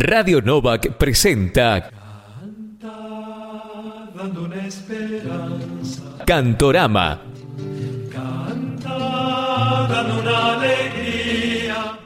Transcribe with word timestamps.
Radio 0.00 0.40
Novak 0.40 0.92
presenta 0.92 1.90
Cantorama. 6.24 7.20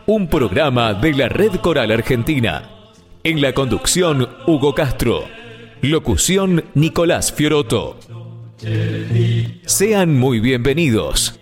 Un 0.07 0.27
programa 0.29 0.95
de 0.95 1.13
la 1.13 1.29
Red 1.29 1.57
Coral 1.57 1.91
Argentina. 1.91 2.71
En 3.23 3.43
la 3.43 3.53
conducción, 3.53 4.27
Hugo 4.47 4.75
Castro. 4.75 5.25
Locución, 5.83 6.65
Nicolás 6.73 7.31
Fioroto. 7.31 7.99
Sean 9.67 10.19
muy 10.19 10.41
bienvenidos. 10.41 11.42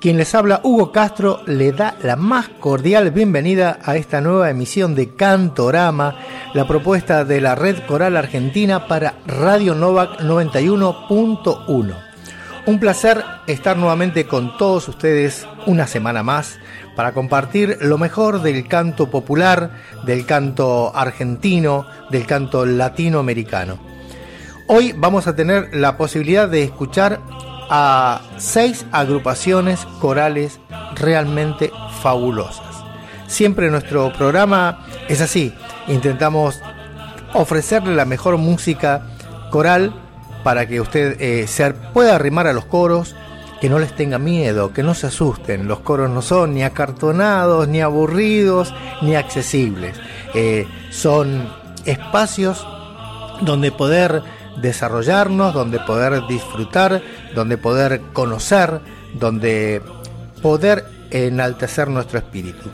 Quien 0.00 0.16
les 0.16 0.34
habla, 0.34 0.62
Hugo 0.64 0.92
Castro, 0.92 1.42
le 1.44 1.72
da 1.72 1.94
la 2.02 2.16
más 2.16 2.48
cordial 2.48 3.10
bienvenida 3.10 3.80
a 3.84 3.96
esta 3.96 4.22
nueva 4.22 4.48
emisión 4.48 4.94
de 4.94 5.14
Cantorama, 5.14 6.16
la 6.54 6.66
propuesta 6.66 7.26
de 7.26 7.42
la 7.42 7.54
Red 7.54 7.84
Coral 7.86 8.16
Argentina 8.16 8.88
para 8.88 9.16
Radio 9.26 9.74
Novak 9.74 10.22
91.1. 10.22 11.94
Un 12.64 12.80
placer 12.80 13.22
estar 13.46 13.76
nuevamente 13.76 14.24
con 14.24 14.56
todos 14.56 14.88
ustedes 14.88 15.46
una 15.66 15.86
semana 15.86 16.22
más 16.22 16.58
para 16.96 17.12
compartir 17.12 17.76
lo 17.82 17.98
mejor 17.98 18.40
del 18.40 18.66
canto 18.66 19.10
popular, 19.10 19.82
del 20.06 20.24
canto 20.24 20.96
argentino, 20.96 21.84
del 22.08 22.24
canto 22.24 22.64
latinoamericano. 22.64 23.78
Hoy 24.66 24.94
vamos 24.96 25.26
a 25.26 25.36
tener 25.36 25.76
la 25.76 25.98
posibilidad 25.98 26.48
de 26.48 26.62
escuchar 26.62 27.20
a 27.70 28.20
seis 28.36 28.84
agrupaciones 28.90 29.86
corales 30.00 30.58
realmente 30.96 31.72
fabulosas. 32.02 32.84
Siempre 33.28 33.70
nuestro 33.70 34.12
programa 34.12 34.84
es 35.08 35.20
así, 35.20 35.54
intentamos 35.86 36.60
ofrecerle 37.32 37.94
la 37.94 38.04
mejor 38.04 38.36
música 38.38 39.06
coral 39.50 39.94
para 40.42 40.66
que 40.66 40.80
usted 40.80 41.20
eh, 41.20 41.46
se 41.46 41.72
pueda 41.72 42.16
arrimar 42.16 42.48
a 42.48 42.52
los 42.52 42.64
coros, 42.64 43.14
que 43.60 43.68
no 43.68 43.78
les 43.78 43.94
tenga 43.94 44.18
miedo, 44.18 44.72
que 44.72 44.82
no 44.82 44.94
se 44.94 45.06
asusten. 45.06 45.68
Los 45.68 45.80
coros 45.80 46.10
no 46.10 46.22
son 46.22 46.54
ni 46.54 46.64
acartonados, 46.64 47.68
ni 47.68 47.80
aburridos, 47.82 48.74
ni 49.02 49.14
accesibles. 49.14 49.96
Eh, 50.34 50.66
son 50.90 51.48
espacios 51.84 52.66
donde 53.42 53.70
poder 53.70 54.22
desarrollarnos, 54.60 55.54
donde 55.54 55.78
poder 55.80 56.26
disfrutar, 56.28 57.02
donde 57.34 57.58
poder 57.58 58.00
conocer, 58.12 58.80
donde 59.14 59.82
poder 60.42 60.84
enaltecer 61.10 61.88
nuestro 61.88 62.18
espíritu. 62.18 62.70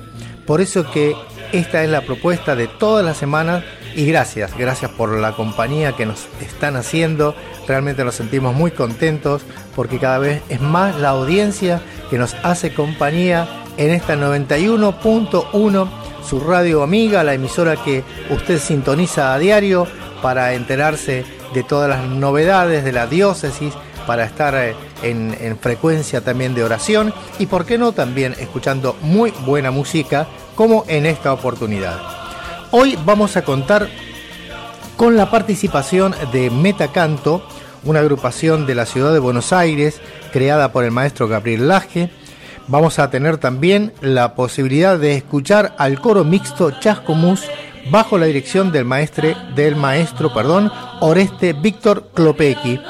Por 0.47 0.61
eso 0.61 0.91
que 0.91 1.17
esta 1.53 1.83
es 1.83 1.91
la 1.91 2.03
propuesta 2.03 2.55
de 2.55 2.69
todas 2.69 3.05
las 3.05 3.17
semanas 3.17 3.65
y 3.95 4.06
gracias, 4.06 4.56
gracias 4.56 4.91
por 4.91 5.19
la 5.19 5.33
compañía 5.33 5.93
que 5.93 6.06
nos 6.06 6.28
están 6.41 6.77
haciendo. 6.77 7.34
Realmente 7.67 8.05
nos 8.05 8.15
sentimos 8.15 8.55
muy 8.55 8.71
contentos 8.71 9.43
porque 9.75 9.98
cada 9.98 10.19
vez 10.19 10.43
es 10.48 10.61
más 10.61 10.97
la 10.97 11.11
audiencia 11.11 11.81
que 12.11 12.19
nos 12.19 12.34
hace 12.43 12.75
compañía 12.75 13.48
en 13.77 13.91
esta 13.91 14.17
91.1, 14.17 15.89
su 16.25 16.41
radio 16.41 16.83
amiga, 16.83 17.25
la 17.25 17.34
emisora 17.34 17.77
que 17.77 18.05
usted 18.31 18.59
sintoniza 18.59 19.34
a 19.34 19.39
diario 19.39 19.87
para 20.23 20.55
enterarse 20.55 21.25
de 21.57 21.65
todas 21.65 21.89
las 21.89 22.07
novedades 22.07 22.85
de 22.85 22.93
la 22.93 23.07
diócesis, 23.07 23.73
para 24.07 24.25
estar 24.25 24.55
eh, 24.55 24.75
en, 25.03 25.59
frecuencia 25.59 26.21
también 26.21 26.55
de 26.55 26.62
oración 26.62 27.15
y, 27.39 27.47
por 27.47 27.65
qué 27.65 27.79
no, 27.79 27.93
también 27.93 28.37
escuchando 28.39 28.95
muy 29.01 29.33
buena 29.47 29.71
música 29.71 30.27
como 30.55 30.84
en 30.87 31.07
esta 31.07 31.33
oportunidad. 31.33 31.99
Hoy 32.73 32.99
vamos 33.07 33.39
a 33.39 33.43
contar 33.43 33.89
con 34.99 35.17
la 35.17 35.31
participación 35.31 36.15
de 36.31 36.51
Metacanto, 36.51 37.43
una 37.84 38.01
agrupación 38.01 38.67
de 38.67 38.75
la 38.75 38.84
ciudad 38.84 39.15
de 39.15 39.19
Buenos 39.19 39.55
Aires 39.55 40.01
creada 40.33 40.73
por 40.73 40.84
el 40.84 40.91
maestro 40.91 41.27
Gabriel 41.27 41.69
Laje. 41.69 42.11
Vamos 42.69 42.99
a 42.99 43.09
tener 43.09 43.38
también 43.38 43.94
la 44.03 44.34
posibilidad 44.34 44.99
de 44.99 45.15
escuchar 45.15 45.75
al 45.78 46.00
coro 46.00 46.23
mixto 46.23 46.71
Chascomús 46.81 47.44
bajo 47.91 48.19
la 48.19 48.27
dirección 48.27 48.73
del, 48.73 48.85
maestre, 48.85 49.37
del 49.55 49.77
maestro 49.77 50.33
perdón, 50.33 50.71
Oreste 51.01 51.53
Víctor 51.53 52.11
Klopecki. 52.15 52.81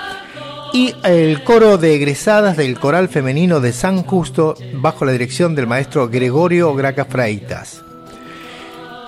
Y 0.72 0.94
el 1.04 1.42
coro 1.44 1.78
de 1.78 1.94
egresadas 1.94 2.56
del 2.56 2.78
coral 2.78 3.08
femenino 3.08 3.60
de 3.60 3.72
San 3.72 4.02
Justo 4.02 4.54
bajo 4.74 5.04
la 5.04 5.12
dirección 5.12 5.54
del 5.54 5.66
maestro 5.66 6.08
Gregorio 6.08 6.74
Graca 6.74 7.04
Freitas. 7.04 7.82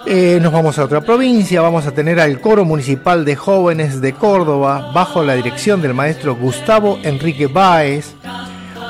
Eh, 0.07 0.39
nos 0.41 0.53
vamos 0.53 0.79
a 0.79 0.85
otra 0.85 1.03
provincia, 1.03 1.61
vamos 1.61 1.87
a 1.87 1.91
tener 1.91 2.19
al 2.21 2.41
coro 2.41 2.65
municipal 2.65 3.27
de 3.27 3.37
jóvenes 3.37 4.01
de 4.01 4.15
Córdoba 4.15 4.91
bajo 4.95 5.23
la 5.23 5.35
dirección 5.35 5.83
del 5.83 5.93
maestro 5.93 6.35
Gustavo 6.35 6.99
Enrique 7.03 7.47
Báez, 7.47 8.15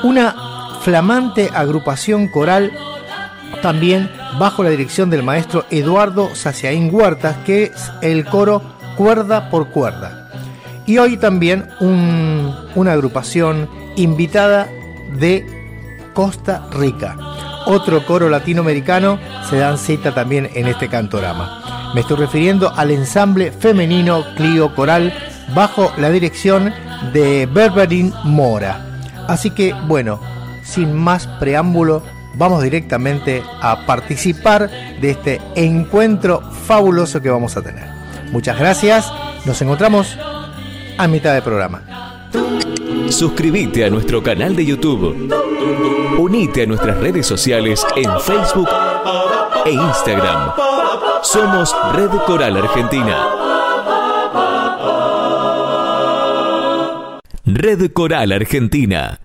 una 0.03 0.79
flamante 0.81 1.49
agrupación 1.53 2.29
coral 2.29 2.71
también 3.61 4.09
bajo 4.37 4.63
la 4.63 4.69
dirección 4.69 5.09
del 5.09 5.23
maestro 5.23 5.65
Eduardo 5.69 6.35
Saciaín 6.35 6.89
Huertas, 6.93 7.37
que 7.45 7.63
es 7.63 7.91
el 8.01 8.25
coro 8.25 8.61
Cuerda 8.95 9.49
por 9.49 9.69
Cuerda. 9.69 10.29
Y 10.85 10.97
hoy 10.97 11.17
también 11.17 11.69
una 11.79 12.93
agrupación 12.93 13.69
invitada 13.95 14.67
de 15.17 15.45
Costa 16.13 16.67
Rica. 16.71 17.15
Otro 17.65 18.05
coro 18.05 18.29
latinoamericano 18.29 19.19
se 19.49 19.57
dan 19.57 19.77
cita 19.77 20.13
también 20.13 20.49
en 20.53 20.67
este 20.67 20.89
cantorama. 20.89 21.91
Me 21.93 22.01
estoy 22.01 22.17
refiriendo 22.17 22.73
al 22.75 22.91
ensamble 22.91 23.51
femenino 23.51 24.23
Clio 24.35 24.73
Coral 24.75 25.13
bajo 25.53 25.91
la 25.97 26.09
dirección 26.09 26.73
de 27.13 27.45
Berberin 27.45 28.13
Mora. 28.23 28.85
Así 29.27 29.51
que 29.51 29.73
bueno, 29.87 30.19
sin 30.63 30.95
más 30.95 31.27
preámbulo, 31.39 32.03
vamos 32.35 32.63
directamente 32.63 33.43
a 33.61 33.85
participar 33.85 34.69
de 35.01 35.11
este 35.11 35.41
encuentro 35.55 36.41
fabuloso 36.65 37.21
que 37.21 37.29
vamos 37.29 37.57
a 37.57 37.61
tener. 37.61 37.87
Muchas 38.31 38.59
gracias, 38.59 39.11
nos 39.45 39.61
encontramos 39.61 40.17
a 40.97 41.07
mitad 41.07 41.33
del 41.33 41.43
programa. 41.43 41.81
Suscríbete 43.09 43.85
a 43.85 43.89
nuestro 43.89 44.21
canal 44.21 44.55
de 44.55 44.65
YouTube. 44.65 45.33
Unite 46.17 46.63
a 46.63 46.65
nuestras 46.67 46.97
redes 46.97 47.25
sociales 47.25 47.85
en 47.95 48.19
Facebook 48.21 48.69
e 49.65 49.71
Instagram. 49.71 50.51
Somos 51.23 51.75
Red 51.93 52.11
Coral 52.25 52.57
Argentina. 52.57 53.27
Red 57.45 57.91
Coral 57.93 58.31
Argentina 58.31 59.19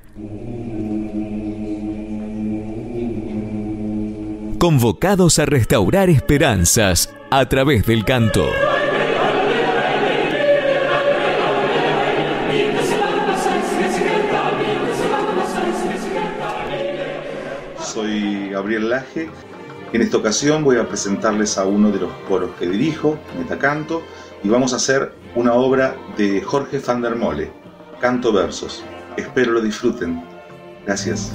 convocados 4.65 5.39
a 5.39 5.45
restaurar 5.45 6.09
esperanzas 6.09 7.15
a 7.31 7.47
través 7.51 7.85
del 7.85 8.03
canto. 8.03 8.49
Soy 17.79 18.49
Gabriel 18.49 18.89
Laje. 18.89 19.29
En 19.93 20.01
esta 20.01 20.17
ocasión 20.17 20.65
voy 20.65 20.79
a 20.79 20.89
presentarles 20.89 21.59
a 21.59 21.67
uno 21.67 21.91
de 21.91 21.99
los 21.99 22.13
coros 22.27 22.53
que 22.59 22.67
dirijo, 22.67 23.19
Metacanto, 23.39 24.01
y 24.43 24.49
vamos 24.49 24.73
a 24.73 24.77
hacer 24.77 25.13
una 25.35 25.53
obra 25.53 25.95
de 26.17 26.41
Jorge 26.41 26.79
van 26.79 27.03
der 27.03 27.17
Mole, 27.17 27.53
Canto 28.01 28.33
Versos. 28.33 28.83
Espero 29.19 29.53
lo 29.53 29.61
disfruten. 29.61 30.25
Gracias. 30.87 31.35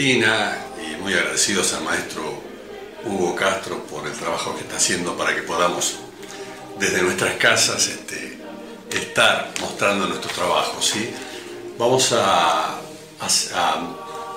Y 0.00 0.96
muy 1.02 1.12
agradecidos 1.12 1.74
al 1.74 1.84
maestro 1.84 2.22
Hugo 3.04 3.36
Castro 3.36 3.84
por 3.84 4.06
el 4.06 4.14
trabajo 4.14 4.54
que 4.54 4.62
está 4.62 4.76
haciendo 4.76 5.14
para 5.14 5.34
que 5.34 5.42
podamos 5.42 5.96
desde 6.78 7.02
nuestras 7.02 7.34
casas 7.34 7.86
este, 7.86 8.38
estar 8.90 9.52
mostrando 9.60 10.06
nuestros 10.06 10.32
trabajos. 10.32 10.94
Vamos 11.76 12.14
a, 12.16 12.80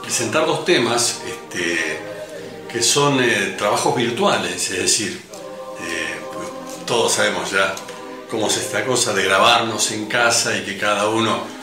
presentar 0.02 0.46
dos 0.46 0.66
temas 0.66 1.22
este, 1.26 1.98
que 2.70 2.84
son 2.84 3.24
eh, 3.24 3.56
trabajos 3.58 3.96
virtuales, 3.96 4.70
es 4.70 4.80
decir, 4.80 5.22
eh, 5.80 6.20
todos 6.86 7.14
sabemos 7.14 7.50
ya 7.52 7.74
cómo 8.30 8.48
es 8.48 8.58
esta 8.58 8.84
cosa 8.84 9.14
de 9.14 9.24
grabarnos 9.24 9.92
en 9.92 10.08
casa 10.08 10.58
y 10.58 10.66
que 10.66 10.78
cada 10.78 11.08
uno, 11.08 11.54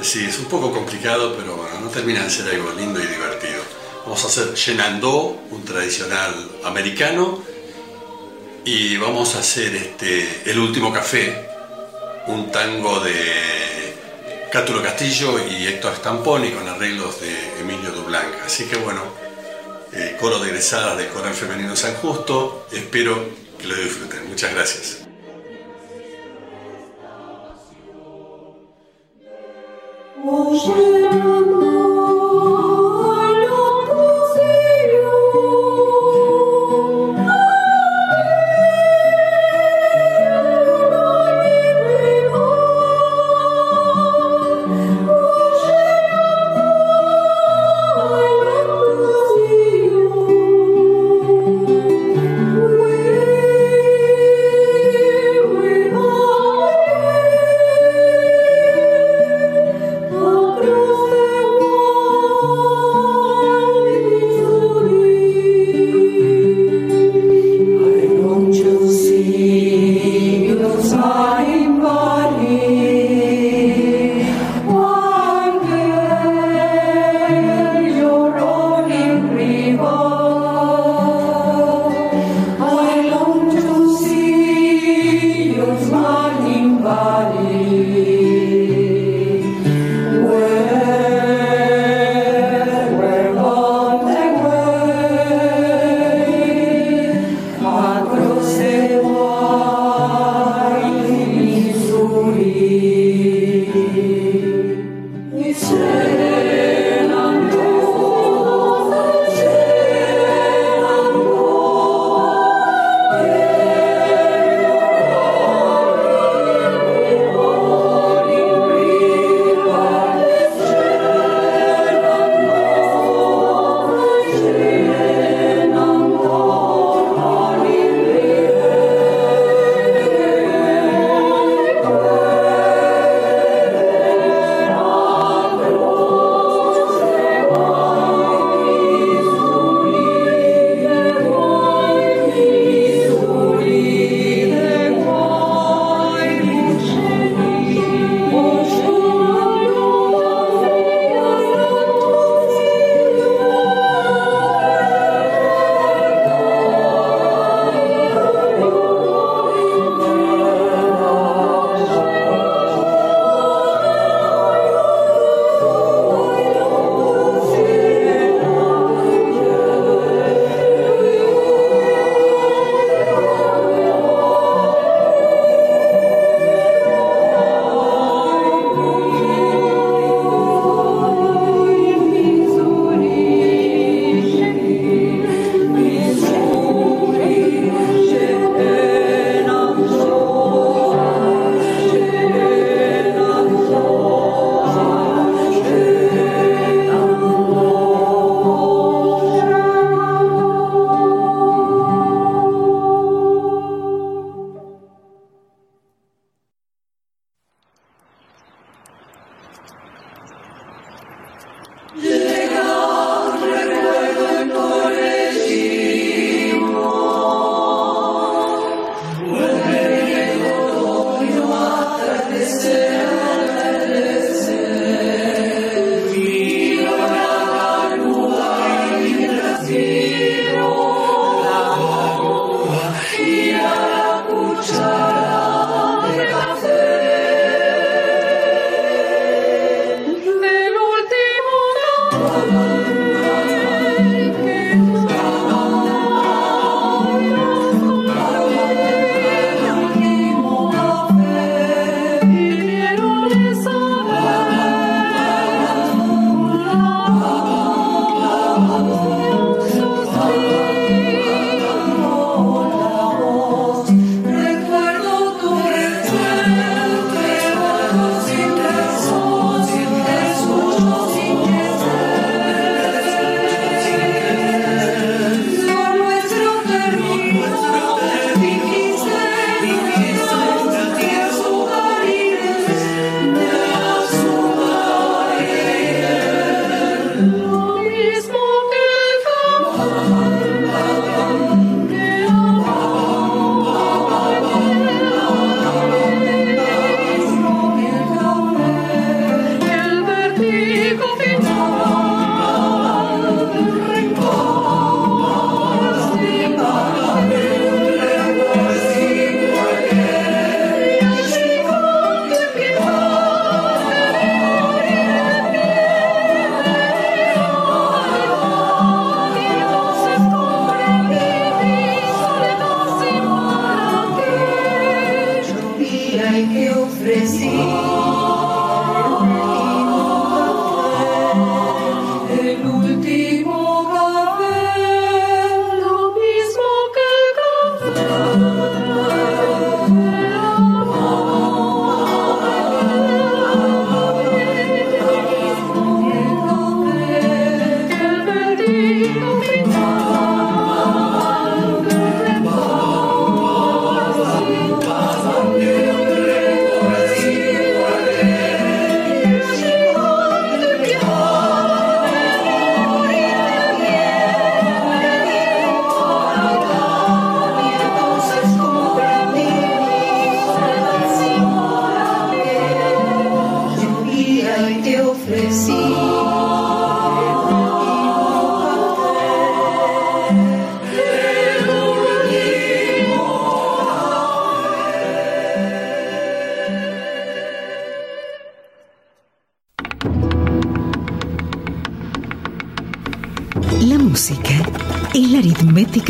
es 0.00 0.14
es 0.16 0.38
un 0.38 0.44
poco 0.44 0.70
complicado, 0.72 1.34
pero 1.38 1.56
bueno, 1.56 1.80
no 1.80 1.88
termina 1.88 2.22
de 2.22 2.30
ser 2.30 2.54
algo 2.54 2.70
lindo 2.72 3.02
y 3.02 3.06
divertido. 3.06 3.45
Vamos 4.06 4.22
a 4.22 4.28
hacer 4.28 4.54
Yenando, 4.54 5.36
un 5.50 5.64
tradicional 5.64 6.32
americano, 6.62 7.42
y 8.64 8.96
vamos 8.98 9.34
a 9.34 9.40
hacer 9.40 9.74
este, 9.74 10.42
El 10.46 10.60
último 10.60 10.92
café, 10.92 11.48
un 12.28 12.52
tango 12.52 13.00
de 13.00 13.96
Cátulo 14.52 14.80
Castillo 14.80 15.44
y 15.44 15.66
Héctor 15.66 15.96
Stamponi 15.96 16.50
con 16.50 16.68
arreglos 16.68 17.20
de 17.20 17.60
Emilio 17.60 17.90
Dublanc. 17.90 18.32
Así 18.44 18.66
que 18.66 18.76
bueno, 18.76 19.02
eh, 19.92 20.16
coro 20.20 20.38
de 20.38 20.50
egresadas 20.50 20.96
del 20.96 21.08
Coral 21.08 21.34
Femenino 21.34 21.74
San 21.74 21.94
Justo, 21.94 22.68
espero 22.70 23.24
que 23.58 23.66
lo 23.66 23.74
disfruten. 23.74 24.28
Muchas 24.28 24.54
gracias. 24.54 24.98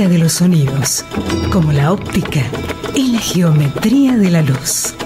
De 0.04 0.18
los 0.18 0.34
sonidos, 0.34 1.04
como 1.50 1.72
la 1.72 1.90
óptica 1.90 2.42
y 2.94 3.12
la 3.12 3.18
geometría 3.18 4.14
de 4.16 4.30
la 4.30 4.42
luz. 4.42 5.05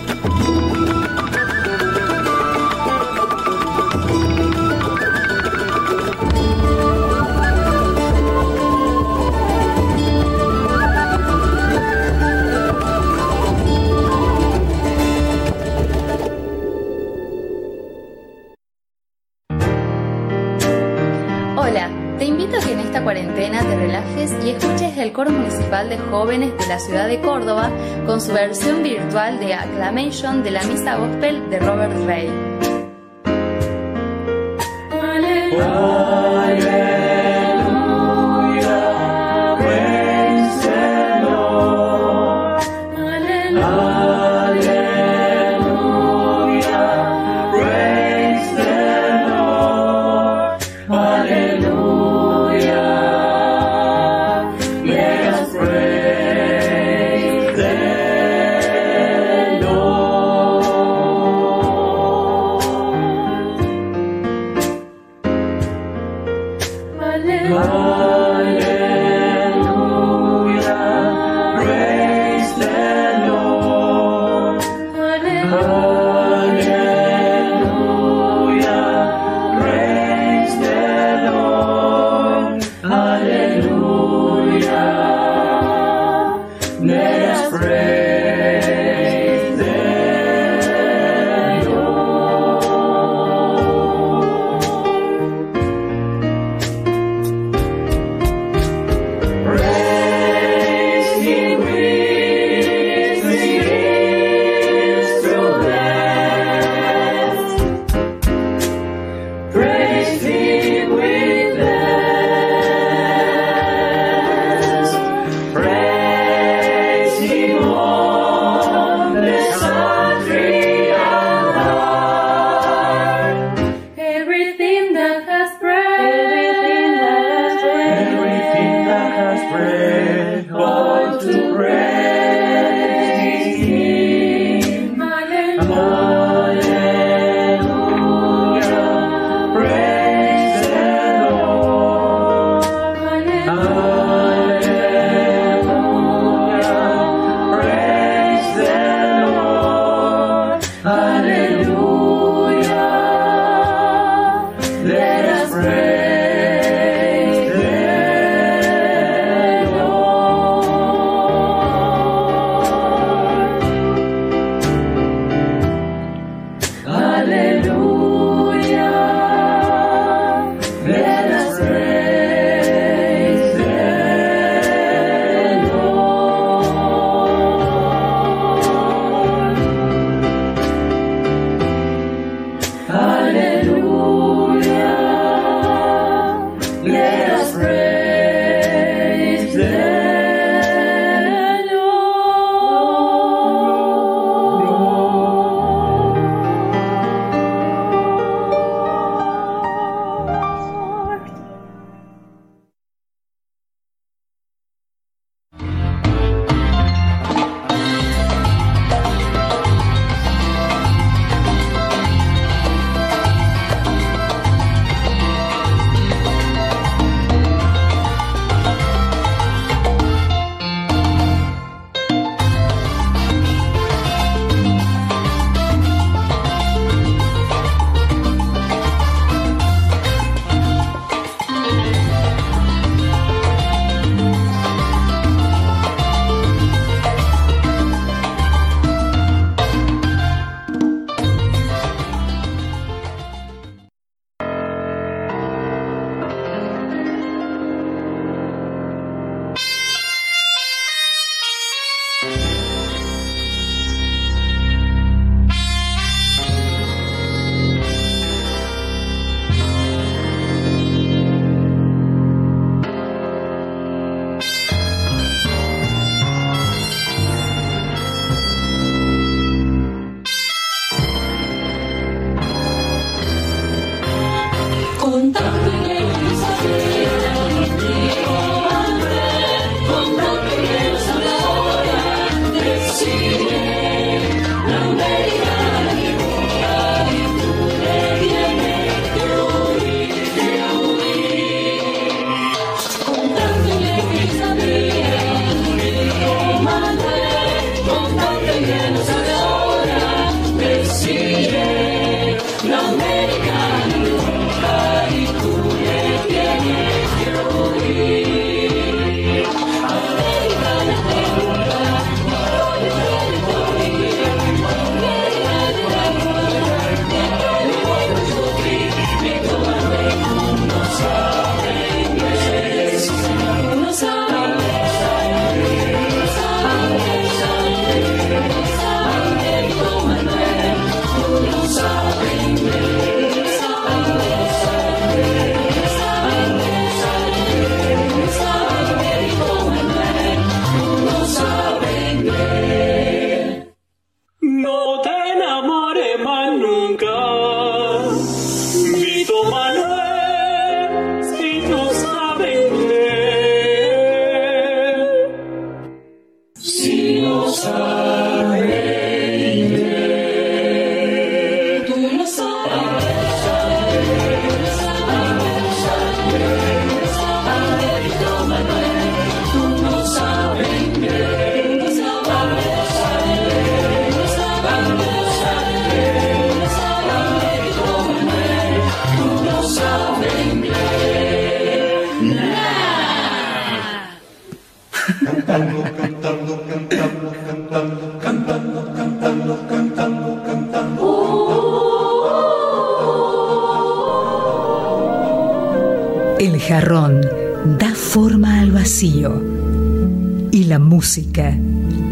De 25.90 25.98
Jóvenes 25.98 26.56
de 26.56 26.66
la 26.68 26.78
Ciudad 26.78 27.08
de 27.08 27.20
Córdoba 27.20 27.68
con 28.06 28.20
su 28.20 28.32
versión 28.32 28.84
virtual 28.84 29.40
de 29.40 29.54
Acclamation 29.54 30.42
de 30.44 30.52
la 30.52 30.62
Misa 30.62 30.96
Gospel 30.96 31.50
de 31.50 31.58
Robert 31.58 32.06
Ray. 32.06 32.30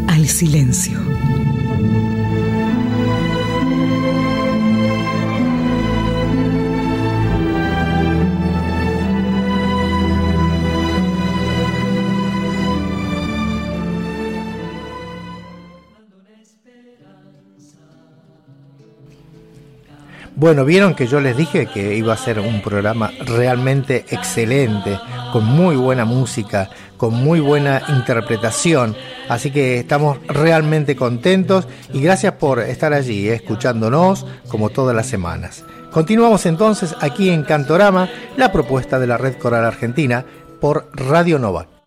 Al 0.07 0.29
silencio. 0.29 0.99
Bueno, 20.37 20.65
vieron 20.65 20.95
que 20.95 21.07
yo 21.07 21.21
les 21.21 21.37
dije 21.37 21.67
que 21.67 21.97
iba 21.97 22.13
a 22.13 22.17
ser 22.17 22.39
un 22.39 22.61
programa 22.61 23.11
realmente 23.27 24.05
excelente, 24.11 24.99
con 25.33 25.45
muy 25.45 25.77
buena 25.77 26.05
música, 26.05 26.71
con 26.99 27.15
muy 27.15 27.41
buena 27.41 27.83
interpretación. 27.89 28.95
Así 29.31 29.51
que 29.51 29.79
estamos 29.79 30.19
realmente 30.27 30.95
contentos 30.95 31.67
y 31.95 32.03
gracias 32.03 32.35
por 32.35 32.61
estar 32.61 32.93
allí, 32.93 33.31
eh, 33.31 33.35
escuchándonos 33.37 34.27
como 34.49 34.69
todas 34.69 34.95
las 34.95 35.07
semanas. 35.07 35.65
Continuamos 35.91 36.45
entonces 36.45 36.95
aquí 37.01 37.31
en 37.31 37.45
Cantorama, 37.45 38.11
la 38.37 38.53
propuesta 38.53 38.99
de 38.99 39.07
la 39.07 39.17
Red 39.17 39.37
Coral 39.39 39.65
Argentina 39.65 40.27
por 40.61 40.91
Radio 40.93 41.39
Nova. 41.39 41.78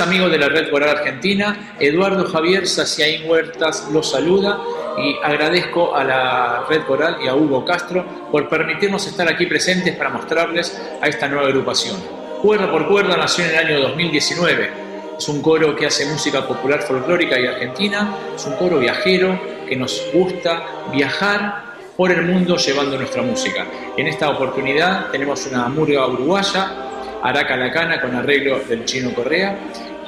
Amigos 0.00 0.30
de 0.30 0.38
la 0.38 0.48
Red 0.48 0.70
Coral 0.70 0.90
Argentina. 0.90 1.74
Eduardo 1.78 2.26
Javier 2.26 2.66
Saciaín 2.66 3.28
Huertas 3.28 3.88
los 3.92 4.10
saluda 4.10 4.60
y 4.98 5.16
agradezco 5.22 5.94
a 5.94 6.04
la 6.04 6.64
Red 6.68 6.82
Coral 6.82 7.18
y 7.22 7.28
a 7.28 7.34
Hugo 7.34 7.64
Castro 7.64 8.04
por 8.30 8.48
permitirnos 8.48 9.06
estar 9.06 9.28
aquí 9.28 9.46
presentes 9.46 9.94
para 9.96 10.10
mostrarles 10.10 10.80
a 11.00 11.08
esta 11.08 11.28
nueva 11.28 11.48
agrupación. 11.48 11.96
Cuerda 12.42 12.70
por 12.70 12.88
Cuerda 12.88 13.16
nació 13.16 13.44
en 13.44 13.50
el 13.50 13.56
año 13.56 13.80
2019. 13.80 14.70
Es 15.18 15.28
un 15.28 15.40
coro 15.40 15.74
que 15.74 15.86
hace 15.86 16.04
música 16.06 16.46
popular 16.46 16.82
folclórica 16.82 17.38
y 17.38 17.46
argentina. 17.46 18.14
Es 18.34 18.44
un 18.46 18.56
coro 18.56 18.78
viajero 18.78 19.40
que 19.68 19.76
nos 19.76 20.02
gusta 20.12 20.62
viajar 20.92 21.66
por 21.96 22.10
el 22.12 22.22
mundo 22.22 22.56
llevando 22.56 22.98
nuestra 22.98 23.22
música. 23.22 23.66
En 23.96 24.06
esta 24.06 24.28
oportunidad 24.28 25.10
tenemos 25.10 25.46
una 25.46 25.68
murga 25.68 26.06
uruguaya, 26.06 26.85
Araca 27.22 27.56
Lacana 27.56 28.00
con 28.00 28.14
arreglo 28.14 28.60
del 28.60 28.84
chino 28.84 29.12
Correa 29.14 29.58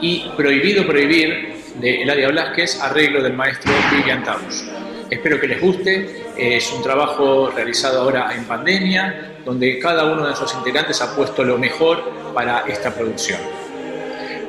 y 0.01 0.31
Prohibido 0.37 0.87
Prohibir 0.87 1.55
de 1.77 2.03
Eladia 2.03 2.29
Blasquez, 2.29 2.81
arreglo 2.81 3.23
del 3.23 3.35
maestro 3.35 3.73
Vivian 3.93 4.23
Taus. 4.25 4.69
Espero 5.11 5.41
que 5.41 5.49
les 5.49 5.61
guste, 5.61 6.27
es 6.37 6.71
un 6.73 6.83
trabajo 6.83 7.51
realizado 7.55 8.03
ahora 8.03 8.35
en 8.35 8.45
pandemia, 8.45 9.39
donde 9.45 9.79
cada 9.79 10.05
uno 10.05 10.17
de 10.17 10.29
nuestros 10.29 10.55
integrantes 10.55 11.01
ha 11.01 11.17
puesto 11.17 11.45
lo 11.45 11.57
mejor 11.57 12.33
para 12.35 12.65
esta 12.69 12.95
producción. 12.95 13.41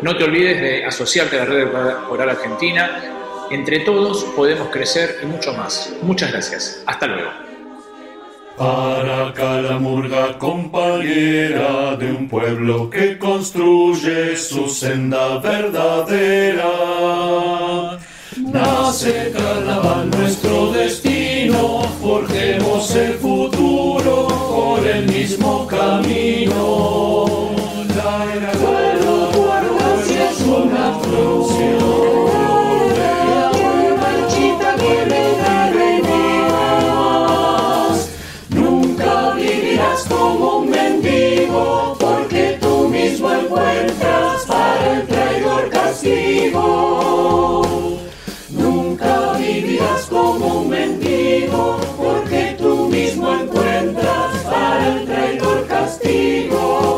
No 0.01 0.15
te 0.17 0.23
olvides 0.25 0.61
de 0.61 0.85
asociarte 0.85 1.39
a 1.39 1.45
la 1.45 1.45
Red 1.45 1.67
Coral 2.07 2.29
Argentina, 2.29 3.01
entre 3.51 3.79
todos 3.79 4.25
podemos 4.35 4.69
crecer 4.69 5.19
y 5.23 5.25
mucho 5.25 5.53
más. 5.53 5.93
Muchas 6.01 6.31
gracias. 6.31 6.83
Hasta 6.85 7.07
luego 7.07 7.48
para 8.59 9.33
calamurga 9.33 10.37
compañera 10.37 11.95
de 11.95 12.11
un 12.11 12.27
pueblo 12.27 12.89
que 12.89 13.17
construye 13.17 14.35
su 14.35 14.67
senda 14.67 15.37
verdadera. 15.37 16.67
Nace 18.37 19.31
carnaval 19.31 20.09
nuestro 20.09 20.73
destino, 20.73 21.83
forjemos 22.01 22.93
el 22.95 23.13
futuro 23.13 24.27
por 24.27 24.85
el 24.85 25.05
mismo 25.05 25.65
camino. 25.65 27.08
contigo. 56.09 56.88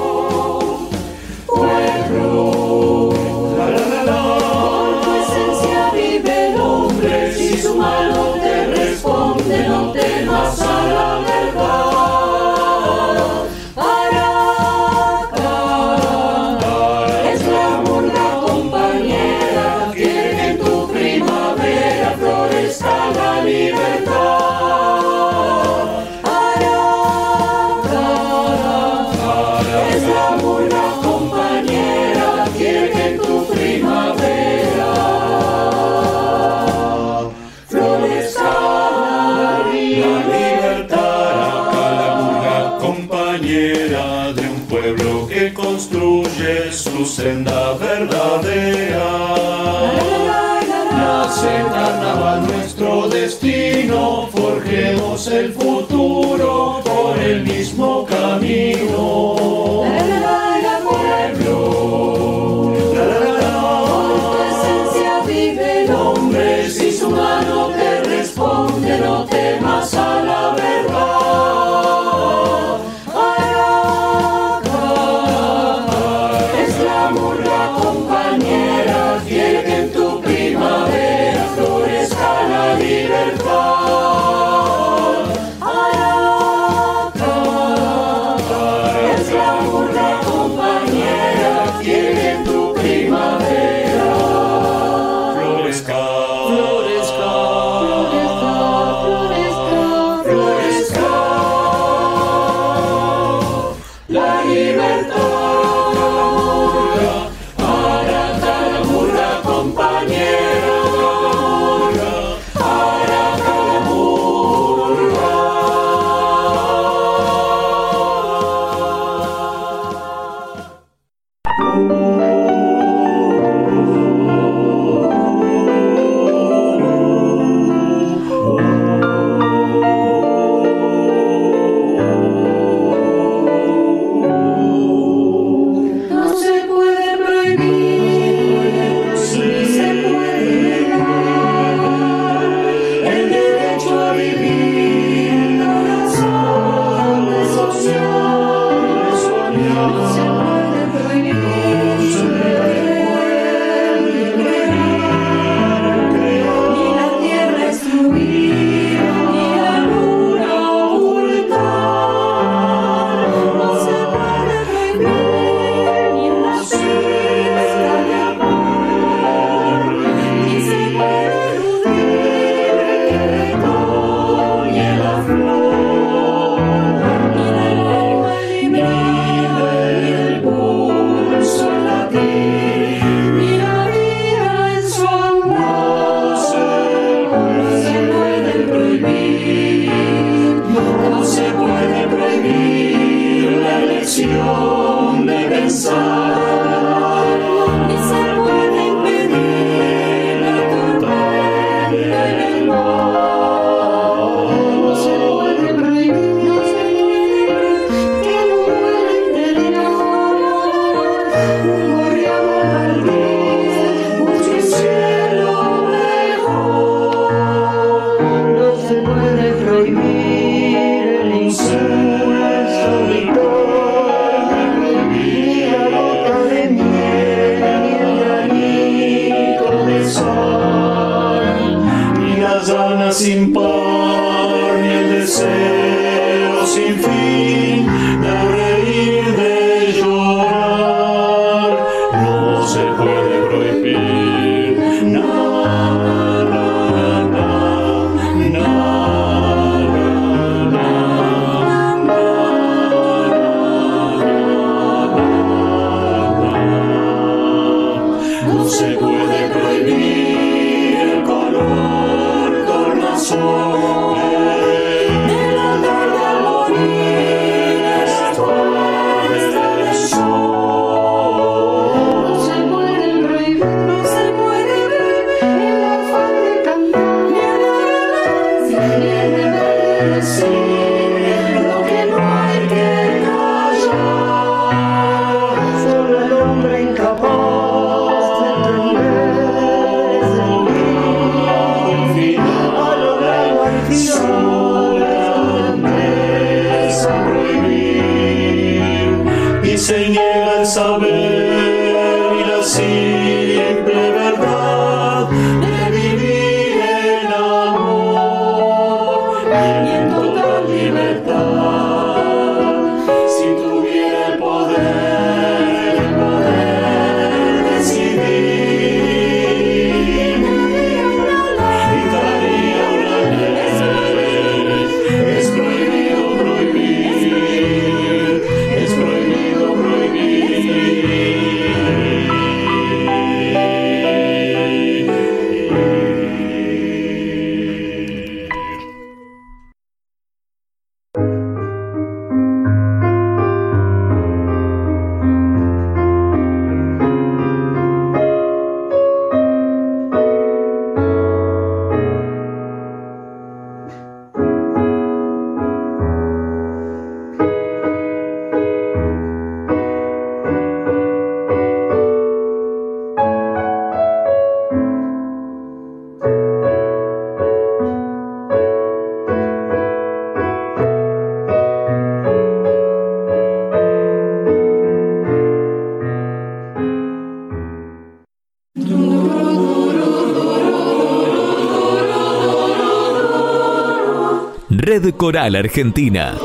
Argentina. 385.40 386.36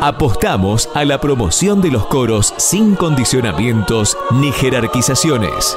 Apostamos 0.00 0.88
a 0.94 1.04
la 1.04 1.20
promoción 1.20 1.82
de 1.82 1.90
los 1.90 2.06
coros 2.06 2.54
sin 2.56 2.94
condicionamientos 2.94 4.16
ni 4.30 4.50
jerarquizaciones. 4.52 5.76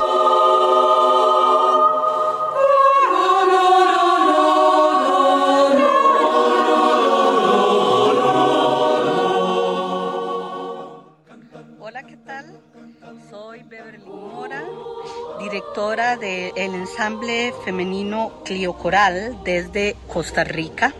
Directora 15.71 16.17
del 16.17 16.75
ensamble 16.75 17.53
femenino 17.63 18.41
Clio 18.43 18.73
Coral 18.73 19.37
desde 19.45 19.95
Costa 20.05 20.43
Rica. 20.43 20.93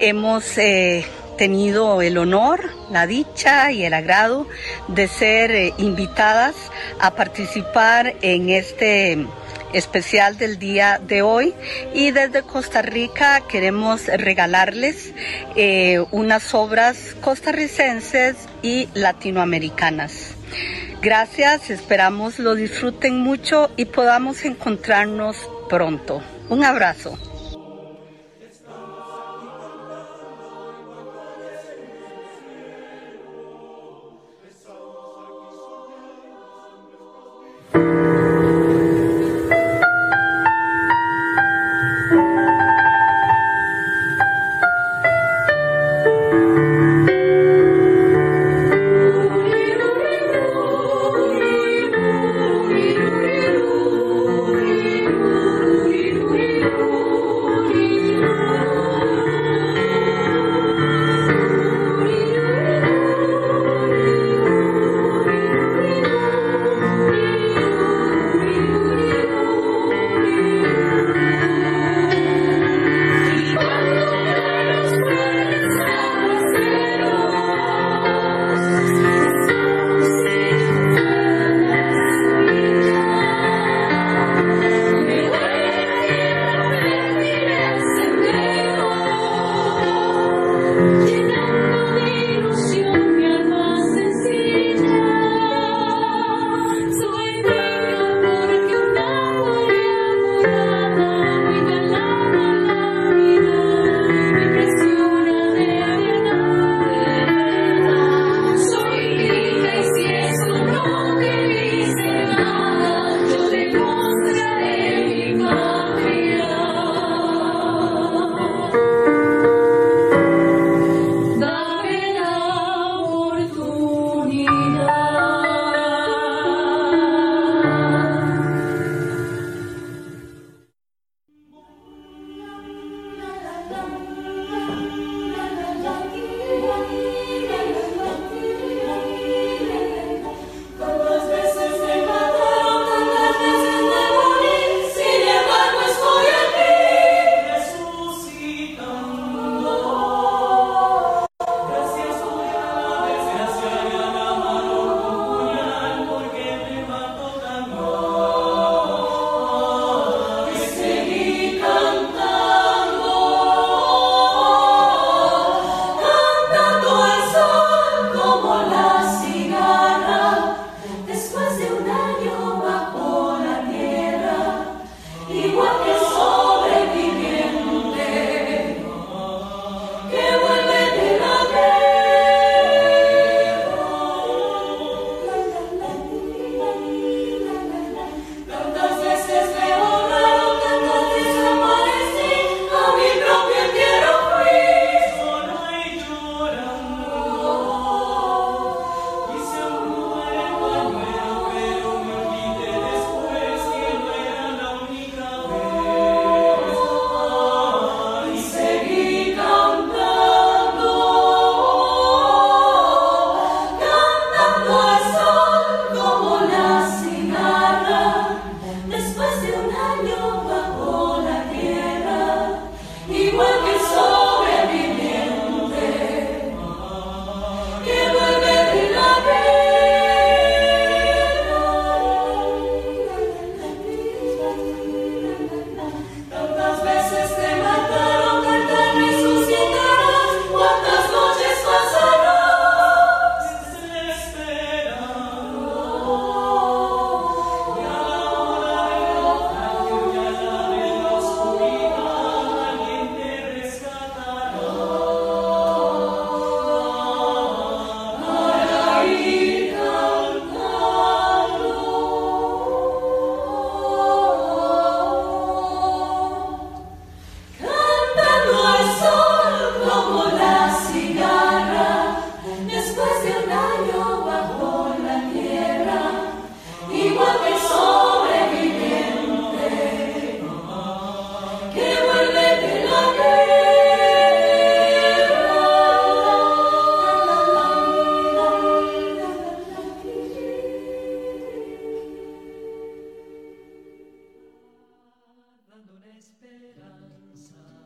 Hemos 0.00 0.56
eh, 0.56 1.04
tenido 1.36 2.00
el 2.00 2.16
honor, 2.16 2.70
la 2.90 3.06
dicha 3.06 3.72
y 3.72 3.84
el 3.84 3.92
agrado 3.92 4.46
de 4.88 5.06
ser 5.06 5.50
eh, 5.50 5.74
invitadas 5.76 6.54
a 6.98 7.14
participar 7.14 8.14
en 8.22 8.48
este 8.48 9.26
especial 9.74 10.38
del 10.38 10.58
día 10.58 10.98
de 11.06 11.20
hoy 11.20 11.52
y 11.92 12.10
desde 12.10 12.40
Costa 12.40 12.80
Rica 12.80 13.42
queremos 13.46 14.06
regalarles 14.06 15.12
eh, 15.56 16.02
unas 16.10 16.54
obras 16.54 17.14
costarricenses 17.20 18.36
y 18.62 18.88
latinoamericanas. 18.94 20.36
Gracias, 21.02 21.70
esperamos 21.70 22.38
lo 22.38 22.54
disfruten 22.54 23.18
mucho 23.18 23.70
y 23.76 23.84
podamos 23.86 24.44
encontrarnos 24.44 25.36
pronto. 25.68 26.22
Un 26.48 26.64
abrazo. 26.64 27.18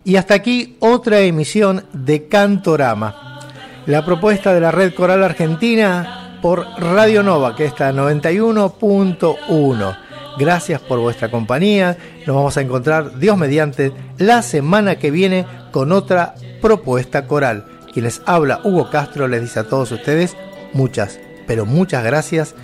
Y 0.08 0.16
hasta 0.16 0.32
aquí 0.32 0.78
otra 0.80 1.20
emisión 1.20 1.84
de 1.92 2.28
Cantorama. 2.28 3.40
La 3.84 4.06
propuesta 4.06 4.54
de 4.54 4.60
la 4.62 4.70
Red 4.70 4.94
Coral 4.94 5.22
Argentina 5.22 6.38
por 6.40 6.66
Radio 6.78 7.22
Nova, 7.22 7.54
que 7.54 7.66
está 7.66 7.92
91.1. 7.92 9.98
Gracias 10.38 10.80
por 10.80 11.00
vuestra 11.00 11.30
compañía. 11.30 11.98
Nos 12.26 12.36
vamos 12.36 12.56
a 12.56 12.62
encontrar, 12.62 13.18
Dios 13.18 13.36
mediante, 13.36 13.92
la 14.16 14.40
semana 14.40 14.98
que 14.98 15.10
viene 15.10 15.44
con 15.72 15.92
otra 15.92 16.34
propuesta 16.62 17.26
coral. 17.26 17.66
Quien 17.92 18.06
les 18.06 18.22
habla, 18.24 18.62
Hugo 18.64 18.88
Castro, 18.88 19.28
les 19.28 19.42
dice 19.42 19.60
a 19.60 19.64
todos 19.64 19.92
ustedes 19.92 20.38
muchas, 20.72 21.20
pero 21.46 21.66
muchas 21.66 22.02
gracias. 22.02 22.54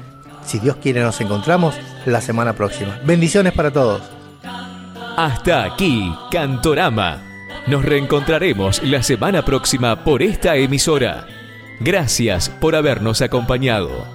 Si 0.46 0.60
Dios 0.60 0.76
quiere, 0.76 1.02
nos 1.02 1.20
encontramos 1.20 1.74
la 2.06 2.22
semana 2.22 2.54
próxima. 2.54 2.98
Bendiciones 3.04 3.52
para 3.52 3.70
todos. 3.70 4.00
Hasta 5.18 5.64
aquí, 5.64 6.10
Cantorama. 6.30 7.33
Nos 7.66 7.82
reencontraremos 7.82 8.82
la 8.82 9.02
semana 9.02 9.42
próxima 9.42 10.04
por 10.04 10.22
esta 10.22 10.56
emisora. 10.56 11.26
Gracias 11.80 12.50
por 12.50 12.76
habernos 12.76 13.22
acompañado. 13.22 14.06